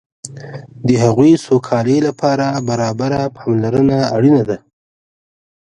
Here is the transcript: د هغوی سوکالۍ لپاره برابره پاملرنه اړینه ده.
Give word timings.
د 0.87 0.89
هغوی 1.03 1.31
سوکالۍ 1.45 1.97
لپاره 2.07 2.45
برابره 2.69 3.21
پاملرنه 3.37 3.97
اړینه 4.15 4.43
ده. 4.49 4.57